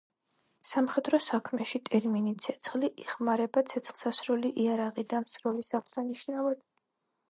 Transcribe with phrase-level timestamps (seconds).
[0.69, 6.63] სამხედრო საქმეში ტერმინი „ცეცხლი“ იხმარება ცეცხლსასროლი იარაღიდან სროლის აღსანიშნავად.